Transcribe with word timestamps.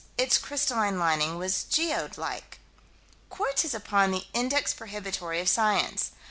Its 0.17 0.39
crystalline 0.39 0.97
lining 0.97 1.37
was 1.37 1.63
geode 1.63 2.17
like. 2.17 2.57
Quartz 3.29 3.63
is 3.63 3.75
upon 3.75 4.09
the 4.09 4.25
"index 4.33 4.73
prohibitory" 4.73 5.39
of 5.39 5.47
Science. 5.47 6.09